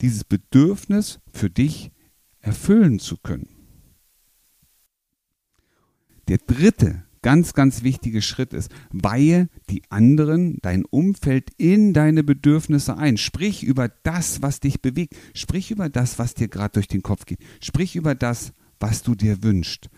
dieses 0.02 0.24
Bedürfnis 0.24 1.20
für 1.32 1.48
dich 1.48 1.90
erfüllen 2.48 2.98
zu 2.98 3.16
können? 3.16 3.48
Der 6.28 6.38
dritte 6.38 7.04
ganz, 7.22 7.52
ganz 7.52 7.82
wichtige 7.82 8.22
Schritt 8.22 8.52
ist, 8.52 8.70
weihe 8.90 9.48
die 9.70 9.82
anderen, 9.90 10.58
dein 10.62 10.84
Umfeld 10.84 11.50
in 11.56 11.92
deine 11.92 12.22
Bedürfnisse 12.22 12.96
ein. 12.96 13.16
Sprich 13.16 13.62
über 13.62 13.88
das, 14.02 14.42
was 14.42 14.60
dich 14.60 14.80
bewegt. 14.80 15.16
Sprich 15.34 15.70
über 15.70 15.88
das, 15.88 16.18
was 16.18 16.34
dir 16.34 16.48
gerade 16.48 16.74
durch 16.74 16.88
den 16.88 17.02
Kopf 17.02 17.26
geht. 17.26 17.40
Sprich 17.60 17.96
über 17.96 18.14
das, 18.14 18.52
was 18.80 19.02
du 19.02 19.14
dir 19.14 19.42
wünschst. 19.42 19.90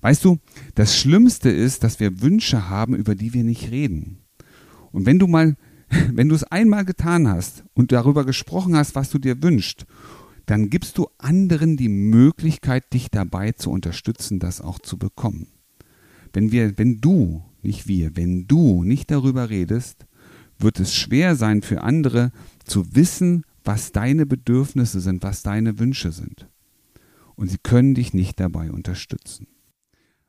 Weißt 0.00 0.24
du, 0.24 0.38
das 0.74 0.96
Schlimmste 0.96 1.50
ist, 1.50 1.82
dass 1.82 1.98
wir 1.98 2.20
Wünsche 2.20 2.68
haben, 2.68 2.94
über 2.94 3.14
die 3.14 3.32
wir 3.32 3.44
nicht 3.44 3.70
reden. 3.70 4.18
Und 4.92 5.06
wenn 5.06 5.18
du 5.18 5.26
mal, 5.26 5.56
wenn 6.12 6.28
du 6.28 6.34
es 6.34 6.44
einmal 6.44 6.84
getan 6.84 7.28
hast 7.28 7.64
und 7.74 7.92
darüber 7.92 8.24
gesprochen 8.24 8.76
hast, 8.76 8.94
was 8.94 9.10
du 9.10 9.18
dir 9.18 9.42
wünschst, 9.42 9.86
dann 10.46 10.70
gibst 10.70 10.96
du 10.98 11.08
anderen 11.18 11.76
die 11.76 11.88
Möglichkeit, 11.88 12.92
dich 12.92 13.10
dabei 13.10 13.52
zu 13.52 13.70
unterstützen, 13.70 14.38
das 14.38 14.60
auch 14.60 14.78
zu 14.78 14.96
bekommen. 14.96 15.48
Wenn 16.32 16.52
wir, 16.52 16.78
wenn 16.78 17.00
du, 17.00 17.42
nicht 17.62 17.88
wir, 17.88 18.16
wenn 18.16 18.46
du 18.46 18.84
nicht 18.84 19.10
darüber 19.10 19.50
redest, 19.50 20.06
wird 20.58 20.80
es 20.80 20.94
schwer 20.94 21.36
sein 21.36 21.62
für 21.62 21.82
andere 21.82 22.30
zu 22.64 22.94
wissen, 22.94 23.44
was 23.64 23.92
deine 23.92 24.26
Bedürfnisse 24.26 25.00
sind, 25.00 25.22
was 25.22 25.42
deine 25.42 25.78
Wünsche 25.78 26.12
sind. 26.12 26.48
Und 27.34 27.50
sie 27.50 27.58
können 27.58 27.94
dich 27.94 28.14
nicht 28.14 28.40
dabei 28.40 28.70
unterstützen. 28.70 29.48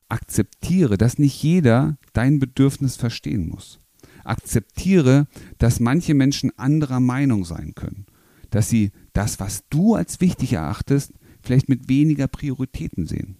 Akzeptiere, 0.10 0.98
dass 0.98 1.20
nicht 1.20 1.42
jeder 1.44 1.98
dein 2.14 2.40
Bedürfnis 2.40 2.96
verstehen 2.96 3.48
muss. 3.48 3.80
Akzeptiere, 4.24 5.28
dass 5.58 5.80
manche 5.80 6.14
Menschen 6.14 6.58
anderer 6.58 7.00
Meinung 7.00 7.46
sein 7.46 7.76
können. 7.76 8.06
Dass 8.50 8.70
sie 8.70 8.92
das, 9.18 9.40
was 9.40 9.64
du 9.70 9.96
als 9.96 10.22
wichtig 10.22 10.54
erachtest, 10.54 11.12
vielleicht 11.42 11.70
mit 11.70 11.90
weniger 11.90 12.28
Prioritäten 12.28 13.08
sehen. 13.08 13.38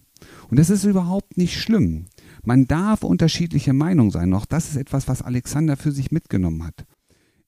Und 0.50 0.58
das 0.58 0.70
ist 0.70 0.84
überhaupt 0.84 1.36
nicht 1.36 1.60
schlimm. 1.60 2.06
Man 2.44 2.66
darf 2.66 3.04
unterschiedlicher 3.04 3.72
Meinung 3.72 4.10
sein. 4.10 4.34
Auch 4.34 4.46
das 4.46 4.70
ist 4.70 4.76
etwas, 4.76 5.06
was 5.06 5.22
Alexander 5.22 5.76
für 5.76 5.92
sich 5.92 6.10
mitgenommen 6.10 6.64
hat. 6.64 6.84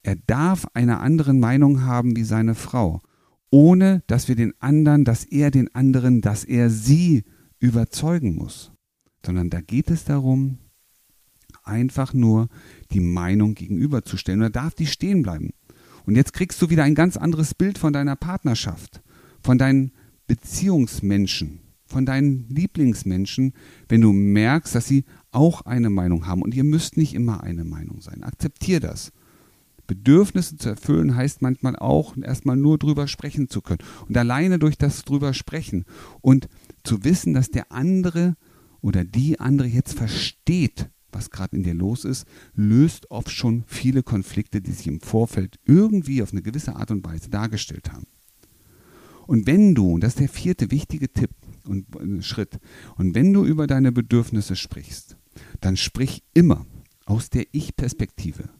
Er 0.02 0.16
darf 0.26 0.66
eine 0.74 1.00
andere 1.00 1.34
Meinung 1.34 1.82
haben 1.82 2.16
wie 2.16 2.22
seine 2.22 2.54
Frau, 2.54 3.02
ohne 3.50 4.02
dass 4.06 4.28
wir 4.28 4.36
den 4.36 4.54
anderen, 4.60 5.04
dass 5.04 5.24
er 5.24 5.50
den 5.50 5.74
anderen, 5.74 6.20
dass 6.20 6.44
er 6.44 6.70
sie 6.70 7.24
überzeugen 7.58 8.36
muss. 8.36 8.72
Sondern 9.26 9.50
da 9.50 9.60
geht 9.60 9.90
es 9.90 10.04
darum, 10.04 10.58
einfach 11.64 12.14
nur 12.14 12.48
die 12.92 13.00
Meinung 13.00 13.54
gegenüberzustellen. 13.54 14.40
Und 14.40 14.54
da 14.54 14.62
darf 14.62 14.74
die 14.74 14.86
stehen 14.86 15.22
bleiben. 15.22 15.50
Und 16.06 16.16
jetzt 16.16 16.32
kriegst 16.32 16.60
du 16.62 16.70
wieder 16.70 16.84
ein 16.84 16.94
ganz 16.94 17.16
anderes 17.16 17.54
Bild 17.54 17.78
von 17.78 17.92
deiner 17.92 18.16
Partnerschaft, 18.16 19.02
von 19.42 19.58
deinen 19.58 19.92
Beziehungsmenschen 20.26 21.60
von 21.90 22.06
deinen 22.06 22.46
Lieblingsmenschen, 22.48 23.52
wenn 23.88 24.00
du 24.00 24.12
merkst, 24.12 24.74
dass 24.74 24.86
sie 24.86 25.04
auch 25.32 25.62
eine 25.62 25.90
Meinung 25.90 26.26
haben. 26.26 26.42
Und 26.42 26.54
ihr 26.54 26.64
müsst 26.64 26.96
nicht 26.96 27.14
immer 27.14 27.42
eine 27.42 27.64
Meinung 27.64 28.00
sein. 28.00 28.22
Akzeptier 28.22 28.80
das. 28.80 29.12
Bedürfnisse 29.86 30.56
zu 30.56 30.68
erfüllen 30.68 31.16
heißt 31.16 31.42
manchmal 31.42 31.74
auch, 31.74 32.16
erstmal 32.16 32.56
nur 32.56 32.78
drüber 32.78 33.08
sprechen 33.08 33.48
zu 33.48 33.60
können. 33.60 33.80
Und 34.08 34.16
alleine 34.16 34.60
durch 34.60 34.78
das 34.78 35.04
drüber 35.04 35.34
sprechen 35.34 35.84
und 36.20 36.48
zu 36.84 37.02
wissen, 37.02 37.34
dass 37.34 37.50
der 37.50 37.72
andere 37.72 38.36
oder 38.80 39.04
die 39.04 39.40
andere 39.40 39.66
jetzt 39.66 39.94
versteht, 39.94 40.88
was 41.12 41.30
gerade 41.30 41.56
in 41.56 41.62
dir 41.62 41.74
los 41.74 42.04
ist, 42.04 42.26
löst 42.54 43.10
oft 43.10 43.30
schon 43.30 43.64
viele 43.66 44.02
Konflikte, 44.02 44.60
die 44.60 44.72
sich 44.72 44.86
im 44.86 45.00
Vorfeld 45.00 45.58
irgendwie 45.64 46.22
auf 46.22 46.32
eine 46.32 46.42
gewisse 46.42 46.76
Art 46.76 46.90
und 46.90 47.04
Weise 47.04 47.30
dargestellt 47.30 47.92
haben. 47.92 48.06
Und 49.26 49.46
wenn 49.46 49.74
du, 49.74 49.92
und 49.94 50.00
das 50.02 50.14
ist 50.14 50.20
der 50.20 50.28
vierte 50.28 50.70
wichtige 50.70 51.12
Tipp, 51.12 51.30
und 51.64 52.24
Schritt. 52.24 52.58
Und 52.96 53.14
wenn 53.14 53.32
du 53.32 53.44
über 53.44 53.66
deine 53.66 53.92
Bedürfnisse 53.92 54.56
sprichst, 54.56 55.16
dann 55.60 55.76
sprich 55.76 56.22
immer 56.34 56.66
aus 57.06 57.30
der 57.30 57.46
Ich-Perspektive. 57.52 58.50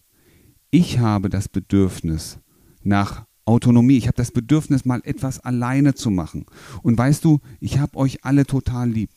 Ich 0.70 0.98
habe 0.98 1.28
das 1.28 1.48
Bedürfnis 1.48 2.38
nach 2.82 3.26
Autonomie. 3.44 3.96
Ich 3.96 4.06
habe 4.06 4.16
das 4.16 4.30
Bedürfnis, 4.30 4.84
mal 4.84 5.00
etwas 5.04 5.40
alleine 5.40 5.94
zu 5.94 6.10
machen. 6.10 6.46
Und 6.82 6.96
weißt 6.96 7.24
du, 7.24 7.40
ich 7.58 7.78
habe 7.78 7.96
euch 7.96 8.24
alle 8.24 8.46
total 8.46 8.88
lieb. 8.88 9.10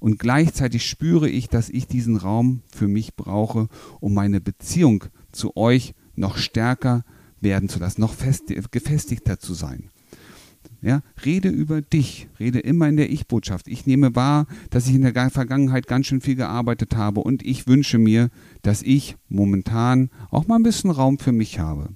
Und 0.00 0.18
gleichzeitig 0.18 0.88
spüre 0.88 1.28
ich, 1.28 1.48
dass 1.48 1.68
ich 1.68 1.86
diesen 1.86 2.16
Raum 2.16 2.62
für 2.72 2.88
mich 2.88 3.16
brauche, 3.16 3.68
um 4.00 4.14
meine 4.14 4.40
Beziehung 4.40 5.04
zu 5.32 5.56
euch 5.56 5.94
noch 6.14 6.36
stärker 6.36 7.04
werden 7.40 7.68
zu 7.68 7.78
lassen, 7.78 8.00
noch 8.00 8.14
fest, 8.14 8.52
gefestigter 8.70 9.38
zu 9.38 9.54
sein. 9.54 9.90
Ja, 10.82 11.02
rede 11.24 11.48
über 11.48 11.80
dich, 11.80 12.28
rede 12.38 12.60
immer 12.60 12.88
in 12.88 12.96
der 12.96 13.10
Ich-Botschaft. 13.10 13.66
Ich 13.66 13.86
nehme 13.86 14.14
wahr, 14.14 14.46
dass 14.70 14.86
ich 14.86 14.94
in 14.94 15.02
der 15.02 15.30
Vergangenheit 15.30 15.86
ganz 15.86 16.06
schön 16.06 16.20
viel 16.20 16.36
gearbeitet 16.36 16.96
habe 16.96 17.20
und 17.20 17.44
ich 17.44 17.66
wünsche 17.66 17.98
mir, 17.98 18.30
dass 18.62 18.82
ich 18.82 19.16
momentan 19.28 20.10
auch 20.30 20.46
mal 20.46 20.56
ein 20.56 20.62
bisschen 20.62 20.90
Raum 20.90 21.18
für 21.18 21.32
mich 21.32 21.58
habe. 21.58 21.88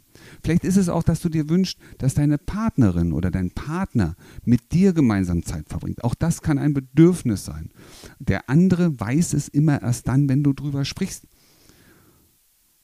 Vielleicht 0.42 0.64
ist 0.64 0.76
es 0.76 0.88
auch, 0.88 1.02
dass 1.02 1.20
du 1.20 1.28
dir 1.28 1.48
wünschst, 1.48 1.78
dass 1.98 2.14
deine 2.14 2.38
Partnerin 2.38 3.12
oder 3.12 3.30
dein 3.30 3.50
Partner 3.50 4.16
mit 4.44 4.72
dir 4.72 4.92
gemeinsam 4.92 5.44
Zeit 5.44 5.68
verbringt. 5.68 6.04
Auch 6.04 6.14
das 6.14 6.42
kann 6.42 6.58
ein 6.58 6.74
Bedürfnis 6.74 7.44
sein. 7.44 7.70
Der 8.18 8.48
andere 8.48 8.98
weiß 8.98 9.34
es 9.34 9.48
immer 9.48 9.82
erst 9.82 10.08
dann, 10.08 10.28
wenn 10.28 10.42
du 10.42 10.52
drüber 10.52 10.84
sprichst. 10.84 11.26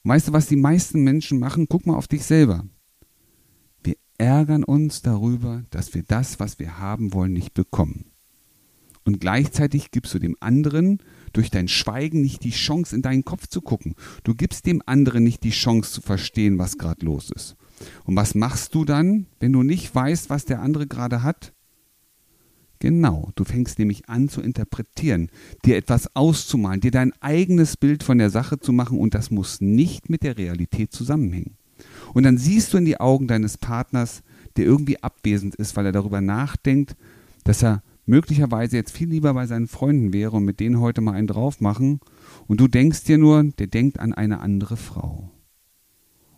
Weißt 0.03 0.29
du, 0.29 0.33
was 0.33 0.47
die 0.47 0.55
meisten 0.55 1.03
Menschen 1.03 1.39
machen? 1.39 1.67
Guck 1.67 1.85
mal 1.85 1.95
auf 1.95 2.07
dich 2.07 2.23
selber 2.23 2.63
ärgern 4.17 4.63
uns 4.63 5.01
darüber, 5.01 5.63
dass 5.69 5.93
wir 5.93 6.03
das, 6.03 6.39
was 6.39 6.59
wir 6.59 6.79
haben 6.79 7.13
wollen, 7.13 7.33
nicht 7.33 7.53
bekommen. 7.53 8.05
Und 9.05 9.21
gleichzeitig 9.21 9.91
gibst 9.91 10.13
du 10.13 10.19
dem 10.19 10.35
anderen 10.39 10.99
durch 11.37 11.51
dein 11.51 11.67
Schweigen 11.67 12.21
nicht 12.21 12.43
die 12.43 12.51
Chance, 12.51 12.95
in 12.95 13.01
deinen 13.01 13.23
Kopf 13.23 13.47
zu 13.47 13.61
gucken. 13.61 13.93
Du 14.23 14.33
gibst 14.33 14.65
dem 14.65 14.81
anderen 14.85 15.23
nicht 15.23 15.43
die 15.43 15.51
Chance 15.51 15.91
zu 15.91 16.01
verstehen, 16.01 16.57
was 16.57 16.77
gerade 16.77 17.05
los 17.05 17.29
ist. 17.29 17.55
Und 18.05 18.15
was 18.15 18.33
machst 18.33 18.73
du 18.73 18.85
dann, 18.85 19.27
wenn 19.39 19.53
du 19.53 19.61
nicht 19.61 19.93
weißt, 19.93 20.29
was 20.29 20.45
der 20.45 20.61
andere 20.61 20.87
gerade 20.87 21.21
hat? 21.21 21.53
Genau, 22.79 23.31
du 23.35 23.43
fängst 23.43 23.79
nämlich 23.79 24.07
an 24.07 24.29
zu 24.29 24.41
interpretieren, 24.41 25.29
dir 25.65 25.77
etwas 25.77 26.15
auszumalen, 26.15 26.81
dir 26.81 26.91
dein 26.91 27.13
eigenes 27.21 27.77
Bild 27.77 28.03
von 28.03 28.17
der 28.17 28.29
Sache 28.29 28.59
zu 28.59 28.71
machen 28.71 28.99
und 28.99 29.13
das 29.13 29.31
muss 29.31 29.61
nicht 29.61 30.09
mit 30.09 30.23
der 30.23 30.37
Realität 30.37 30.91
zusammenhängen. 30.91 31.57
Und 32.13 32.23
dann 32.23 32.37
siehst 32.37 32.73
du 32.73 32.77
in 32.77 32.85
die 32.85 32.99
Augen 32.99 33.27
deines 33.27 33.57
Partners, 33.57 34.21
der 34.57 34.65
irgendwie 34.65 35.01
abwesend 35.01 35.55
ist, 35.55 35.75
weil 35.75 35.85
er 35.85 35.91
darüber 35.91 36.21
nachdenkt, 36.21 36.95
dass 37.43 37.63
er 37.63 37.83
möglicherweise 38.07 38.77
jetzt 38.77 38.91
viel 38.91 39.09
lieber 39.09 39.33
bei 39.33 39.45
seinen 39.45 39.67
Freunden 39.67 40.13
wäre 40.13 40.37
und 40.37 40.45
mit 40.45 40.59
denen 40.59 40.79
heute 40.79 41.01
mal 41.01 41.13
einen 41.13 41.27
drauf 41.27 41.61
machen. 41.61 41.99
Und 42.47 42.59
du 42.59 42.67
denkst 42.67 43.03
dir 43.03 43.17
nur, 43.17 43.43
der 43.43 43.67
denkt 43.67 43.99
an 43.99 44.13
eine 44.13 44.39
andere 44.39 44.77
Frau. 44.77 45.29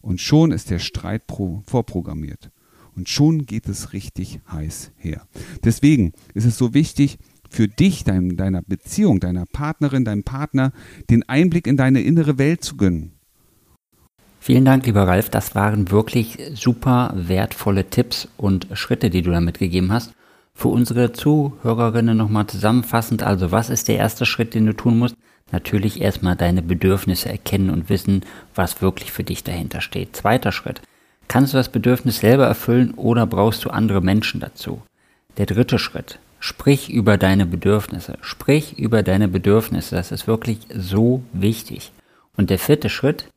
Und 0.02 0.20
schon 0.20 0.52
ist 0.52 0.70
der 0.70 0.80
Streit 0.80 1.24
vorprogrammiert. 1.28 2.52
Und 2.96 3.08
schon 3.08 3.46
geht 3.46 3.70
es 3.70 3.94
richtig 3.94 4.42
heiß 4.52 4.92
her. 4.98 5.28
Deswegen 5.64 6.14
ist 6.34 6.46
es 6.46 6.58
so 6.58 6.74
wichtig, 6.74 7.18
für 7.50 7.68
dich, 7.68 8.04
dein, 8.04 8.38
deiner 8.38 8.62
Beziehung, 8.62 9.20
deiner 9.20 9.46
Partnerin, 9.46 10.06
deinem 10.06 10.24
Partner, 10.24 10.72
den 11.10 11.28
Einblick 11.28 11.66
in 11.66 11.78
deine 11.78 12.02
innere 12.02 12.38
Welt 12.38 12.64
zu 12.64 12.78
gönnen. 12.78 13.14
Vielen 14.40 14.66
Dank, 14.66 14.86
lieber 14.86 15.08
Ralf. 15.08 15.30
Das 15.30 15.56
waren 15.56 15.92
wirklich 15.92 16.38
super 16.54 17.14
wertvolle 17.16 17.90
Tipps 17.90 18.28
und 18.38 18.68
Schritte, 18.74 19.10
die 19.10 19.22
du 19.22 19.32
da 19.32 19.42
mitgegeben 19.42 19.92
hast. 19.92 20.14
Für 20.60 20.68
unsere 20.68 21.13
Zuhörerinnen 21.13 22.18
nochmal 22.18 22.46
zusammenfassend, 22.48 23.24
also 23.24 23.54
was 23.54 23.70
ist 23.70 23.88
der 23.88 23.96
erste 23.96 24.25
Schritt, 24.25 24.54
den 24.54 24.66
du 24.66 24.74
tun 24.74 25.00
musst? 25.00 25.16
Natürlich 25.54 26.01
erstmal 26.01 26.36
deine 26.36 26.62
Bedürfnisse 26.62 27.30
erkennen 27.30 27.70
und 27.70 27.88
wissen, 27.88 28.25
was 28.56 28.82
wirklich 28.82 29.13
für 29.13 29.24
dich 29.24 29.46
dahinter 29.46 29.80
steht. 29.80 30.18
Zweiter 30.18 30.51
Schritt. 30.51 30.82
Kannst 31.30 31.54
du 31.54 31.58
das 31.58 31.70
Bedürfnis 31.70 32.20
selber 32.20 32.46
erfüllen 32.46 32.94
oder 32.96 33.25
brauchst 33.25 33.63
du 33.63 33.70
andere 33.70 34.01
Menschen 34.01 34.42
dazu? 34.42 34.82
Der 35.38 35.46
dritte 35.46 35.80
Schritt. 35.80 36.20
Sprich 36.42 36.89
über 36.89 37.16
deine 37.16 37.46
Bedürfnisse. 37.46 38.18
Sprich 38.20 38.78
über 38.78 39.01
deine 39.01 39.30
Bedürfnisse. 39.30 39.96
Das 39.96 40.12
ist 40.12 40.28
wirklich 40.28 40.60
so 40.75 41.24
wichtig. 41.32 41.94
Und 42.36 42.50
der 42.50 42.60
vierte 42.60 42.89
Schritt, 42.89 43.30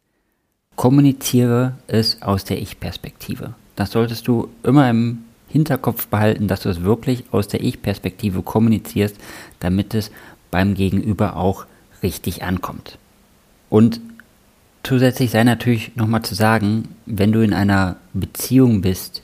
Kommuniziere 0.74 1.74
es 1.86 2.20
aus 2.20 2.42
der 2.42 2.60
Ich-Perspektive. 2.60 3.54
Das 3.76 3.92
solltest 3.92 4.26
du 4.26 4.48
immer 4.64 4.90
im 4.90 5.18
Hinterkopf 5.52 6.06
behalten, 6.06 6.48
dass 6.48 6.62
du 6.62 6.70
es 6.70 6.82
wirklich 6.82 7.24
aus 7.30 7.46
der 7.46 7.62
Ich-Perspektive 7.62 8.42
kommunizierst, 8.42 9.16
damit 9.60 9.94
es 9.94 10.10
beim 10.50 10.74
Gegenüber 10.74 11.36
auch 11.36 11.66
richtig 12.02 12.42
ankommt. 12.42 12.98
Und 13.68 14.00
zusätzlich 14.82 15.30
sei 15.30 15.44
natürlich 15.44 15.94
nochmal 15.94 16.22
zu 16.22 16.34
sagen, 16.34 16.88
wenn 17.04 17.32
du 17.32 17.42
in 17.42 17.52
einer 17.52 17.96
Beziehung 18.14 18.80
bist, 18.80 19.22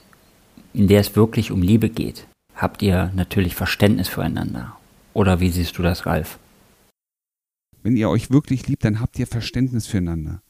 in 0.73 0.87
der 0.87 1.01
es 1.01 1.15
wirklich 1.15 1.51
um 1.51 1.63
Liebe 1.63 1.89
geht, 1.89 2.27
habt 2.55 2.81
ihr 2.83 3.11
natürlich 3.15 3.55
Verständnis 3.55 4.07
füreinander. 4.07 4.77
Oder 5.13 5.39
wie 5.39 5.49
siehst 5.49 5.77
du 5.77 5.81
das, 5.81 6.05
Ralf? 6.05 6.37
Wenn 7.81 7.97
ihr 7.97 8.09
euch 8.09 8.29
wirklich 8.29 8.67
liebt, 8.67 8.85
dann 8.85 8.99
habt 8.99 9.17
ihr 9.17 9.27
Verständnis 9.27 9.87
füreinander. 9.87 10.41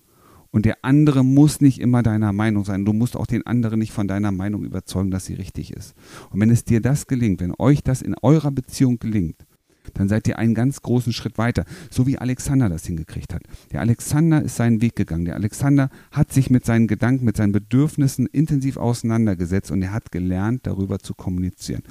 Und 0.52 0.66
der 0.66 0.78
andere 0.84 1.24
muss 1.24 1.62
nicht 1.62 1.80
immer 1.80 2.02
deiner 2.02 2.34
Meinung 2.34 2.66
sein. 2.66 2.84
Du 2.84 2.94
musst 2.94 3.16
auch 3.16 3.28
den 3.28 3.46
anderen 3.46 3.80
nicht 3.80 3.92
von 3.92 4.08
deiner 4.08 4.32
Meinung 4.32 4.64
überzeugen, 4.64 5.12
dass 5.12 5.26
sie 5.26 5.36
richtig 5.36 5.74
ist. 5.74 5.94
Und 6.32 6.40
wenn 6.40 6.50
es 6.50 6.64
dir 6.64 6.82
das 6.82 7.06
gelingt, 7.06 7.42
wenn 7.42 7.54
euch 7.60 7.84
das 7.84 8.02
in 8.02 8.16
eurer 8.22 8.52
Beziehung 8.52 8.98
gelingt, 8.98 9.46
dann 9.94 10.10
seid 10.10 10.28
ihr 10.28 10.38
einen 10.38 10.56
ganz 10.56 10.82
großen 10.82 11.14
Schritt 11.14 11.38
weiter, 11.38 11.66
so 11.90 12.06
wie 12.06 12.18
Alexander 12.18 12.70
das 12.70 12.86
hingekriegt 12.86 13.34
hat. 13.34 13.44
Der 13.72 13.82
Alexander 13.82 14.42
ist 14.42 14.56
seinen 14.56 14.82
Weg 14.82 14.96
gegangen. 14.96 15.26
Der 15.26 15.36
Alexander 15.36 15.90
hat 16.12 16.32
sich 16.32 16.50
mit 16.50 16.66
seinen 16.66 16.88
Gedanken, 16.88 17.26
mit 17.26 17.38
seinen 17.38 17.52
Bedürfnissen 17.52 18.26
intensiv 18.28 18.78
auseinandergesetzt 18.78 19.72
und 19.72 19.82
er 19.82 19.94
hat 19.94 20.12
gelernt, 20.12 20.68
darüber 20.68 21.00
zu 21.00 21.14
kommunizieren. 21.14 21.84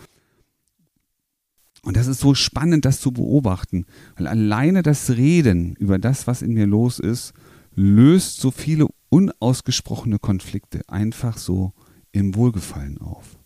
Und 1.83 1.97
das 1.97 2.09
ist 2.09 2.21
so 2.21 2.35
spannend, 2.35 2.85
das 2.85 3.01
zu 3.01 3.13
beobachten, 3.13 3.87
weil 4.17 4.27
alleine 4.27 4.83
das 4.83 5.11
Reden 5.11 5.75
über 5.77 5.99
das, 5.99 6.27
was 6.27 6.43
in 6.43 6.53
mir 6.53 6.67
los 6.67 6.99
ist, 6.99 7.33
löst 7.79 8.41
so 8.41 8.51
viele 8.51 8.89
unausgesprochene 9.09 10.19
Konflikte 10.19 10.81
einfach 10.89 11.39
so 11.39 11.73
im 12.11 12.35
Wohlgefallen 12.35 12.99
auf. 12.99 13.39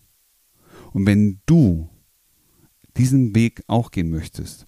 Und 0.91 1.05
wenn 1.05 1.39
du 1.45 1.87
diesen 2.97 3.35
Weg 3.35 3.63
auch 3.67 3.91
gehen 3.91 4.09
möchtest, 4.09 4.65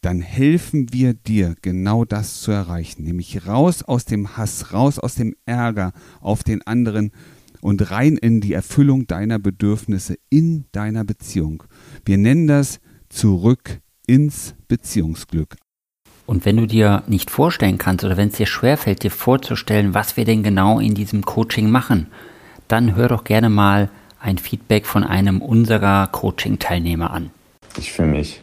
dann 0.00 0.22
helfen 0.22 0.94
wir 0.94 1.12
dir, 1.12 1.56
genau 1.60 2.06
das 2.06 2.40
zu 2.40 2.52
erreichen, 2.52 3.04
nämlich 3.04 3.46
raus 3.46 3.82
aus 3.82 4.06
dem 4.06 4.38
Hass, 4.38 4.72
raus 4.72 4.98
aus 4.98 5.14
dem 5.14 5.34
Ärger 5.44 5.92
auf 6.20 6.42
den 6.42 6.66
anderen 6.66 7.12
und 7.60 7.90
rein 7.90 8.16
in 8.16 8.40
die 8.40 8.54
Erfüllung 8.54 9.06
deiner 9.06 9.38
Bedürfnisse 9.38 10.16
in 10.30 10.64
deiner 10.72 11.04
Beziehung. 11.04 11.64
Wir 12.06 12.16
nennen 12.16 12.46
das 12.46 12.80
zurück 13.10 13.80
ins 14.06 14.54
Beziehungsglück. 14.68 15.56
Und 16.26 16.44
wenn 16.44 16.56
du 16.56 16.66
dir 16.66 17.02
nicht 17.06 17.30
vorstellen 17.30 17.78
kannst 17.78 18.04
oder 18.04 18.16
wenn 18.16 18.28
es 18.28 18.36
dir 18.36 18.46
schwerfällt, 18.46 19.02
dir 19.02 19.10
vorzustellen, 19.10 19.94
was 19.94 20.16
wir 20.16 20.24
denn 20.24 20.42
genau 20.42 20.78
in 20.78 20.94
diesem 20.94 21.24
Coaching 21.24 21.70
machen, 21.70 22.06
dann 22.68 22.94
hör 22.94 23.08
doch 23.08 23.24
gerne 23.24 23.50
mal 23.50 23.88
ein 24.20 24.38
Feedback 24.38 24.86
von 24.86 25.04
einem 25.04 25.42
unserer 25.42 26.06
Coaching-Teilnehmer 26.06 27.10
an. 27.10 27.30
Ich 27.76 27.92
fühle 27.92 28.08
mich 28.08 28.42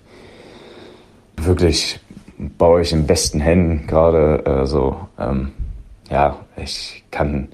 wirklich 1.38 2.00
bei 2.38 2.66
euch 2.66 2.92
in 2.92 3.08
besten 3.08 3.40
Händen 3.40 3.88
gerade 3.88 4.46
äh, 4.46 4.66
so. 4.66 5.08
Ähm, 5.18 5.52
ja, 6.10 6.38
ich 6.58 7.04
kann, 7.12 7.50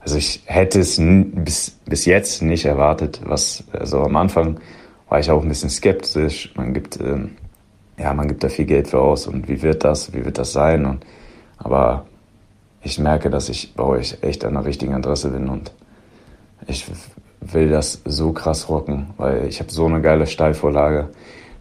also 0.00 0.16
ich 0.16 0.42
hätte 0.46 0.80
es 0.80 0.96
bis, 0.98 1.78
bis 1.84 2.04
jetzt 2.04 2.42
nicht 2.42 2.64
erwartet, 2.64 3.20
was, 3.24 3.64
also 3.72 4.02
am 4.02 4.16
Anfang 4.16 4.60
war 5.08 5.20
ich 5.20 5.30
auch 5.30 5.42
ein 5.42 5.48
bisschen 5.48 5.70
skeptisch. 5.70 6.52
Man 6.54 6.74
gibt, 6.74 7.00
ähm, 7.00 7.36
ja, 7.98 8.14
man 8.14 8.28
gibt 8.28 8.44
da 8.44 8.48
viel 8.48 8.64
Geld 8.64 8.88
für 8.88 9.00
aus 9.00 9.26
und 9.26 9.48
wie 9.48 9.62
wird 9.62 9.84
das, 9.84 10.12
wie 10.12 10.24
wird 10.24 10.38
das 10.38 10.52
sein? 10.52 10.86
Und, 10.86 11.04
aber 11.58 12.06
ich 12.82 12.98
merke, 12.98 13.28
dass 13.28 13.48
ich 13.48 13.74
bei 13.74 13.82
euch 13.82 14.18
echt 14.22 14.44
an 14.44 14.54
der 14.54 14.64
richtigen 14.64 14.94
Adresse 14.94 15.30
bin 15.30 15.48
und 15.48 15.72
ich 16.66 16.86
will 17.40 17.68
das 17.68 18.00
so 18.04 18.32
krass 18.32 18.68
rocken, 18.68 19.08
weil 19.16 19.46
ich 19.46 19.60
habe 19.60 19.70
so 19.70 19.86
eine 19.86 20.00
geile 20.00 20.26
Steilvorlage. 20.26 21.08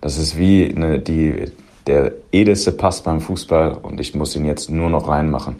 Das 0.02 0.18
ist 0.18 0.38
wie 0.38 0.74
eine, 0.76 1.00
die, 1.00 1.52
der 1.88 2.14
edelste 2.32 2.72
Pass 2.72 3.02
beim 3.02 3.22
Fußball 3.22 3.74
und 3.82 4.00
ich 4.00 4.14
muss 4.16 4.36
ihn 4.36 4.46
jetzt 4.46 4.70
nur 4.70 4.90
noch 4.90 5.08
reinmachen. 5.08 5.58